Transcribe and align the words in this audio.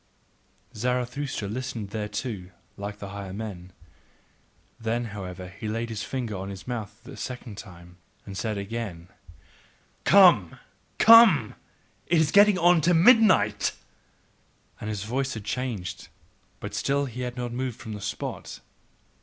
Zarathustra 0.73 1.47
listened 1.47 1.91
thereto, 1.91 2.49
like 2.75 2.97
the 2.97 3.09
higher 3.09 3.33
men; 3.33 3.71
then, 4.79 5.05
however, 5.13 5.53
laid 5.61 5.89
he 5.89 5.93
his 5.93 6.01
finger 6.01 6.35
on 6.37 6.49
his 6.49 6.67
mouth 6.67 6.99
the 7.03 7.15
second 7.15 7.59
time, 7.59 7.97
and 8.25 8.35
said 8.35 8.57
again: 8.57 9.09
"COME! 10.03 10.57
COME! 10.97 11.53
IT 12.07 12.19
IS 12.19 12.31
GETTING 12.31 12.57
ON 12.57 12.81
TO 12.81 12.95
MIDNIGHT!" 12.95 13.73
and 14.79 14.89
his 14.89 15.03
voice 15.03 15.35
had 15.35 15.43
changed. 15.45 16.07
But 16.59 16.73
still 16.73 17.05
he 17.05 17.21
had 17.21 17.37
not 17.37 17.53
moved 17.53 17.79
from 17.79 17.93
the 17.93 18.01
spot. 18.01 18.59